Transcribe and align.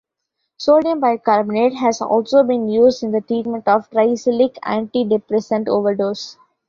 Sodium 0.57 0.99
bicarbonate 0.99 1.75
has 1.75 2.01
also 2.01 2.41
been 2.41 2.67
used 2.67 3.03
in 3.03 3.11
the 3.11 3.21
treatment 3.21 3.67
of 3.67 3.87
tricyclic 3.91 4.57
antidepressant 4.65 5.67
overdose. 5.67 6.37